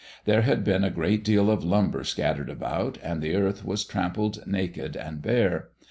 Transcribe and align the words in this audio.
There 0.25 0.41
had 0.41 0.63
been 0.63 0.83
a 0.83 0.89
great 0.89 1.23
deal 1.23 1.51
of 1.51 1.63
lumber 1.63 2.03
scattered 2.03 2.49
about, 2.49 2.97
and 3.03 3.21
the 3.21 3.35
earth 3.35 3.63
was 3.63 3.85
trampled 3.85 4.39
naked 4.47 4.95
and 4.95 5.21
bare. 5.21 5.67